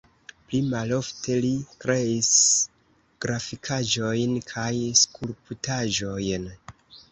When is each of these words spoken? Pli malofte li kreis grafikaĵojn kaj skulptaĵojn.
Pli 0.45 0.59
malofte 0.69 1.35
li 1.43 1.51
kreis 1.83 2.31
grafikaĵojn 3.27 4.35
kaj 4.55 4.67
skulptaĵojn. 5.05 6.53